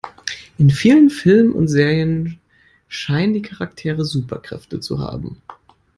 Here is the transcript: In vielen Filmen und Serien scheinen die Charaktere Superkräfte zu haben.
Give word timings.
In 0.57 0.71
vielen 0.71 1.11
Filmen 1.11 1.53
und 1.53 1.67
Serien 1.67 2.39
scheinen 2.87 3.35
die 3.35 3.43
Charaktere 3.43 4.03
Superkräfte 4.03 4.79
zu 4.79 4.97
haben. 4.97 5.43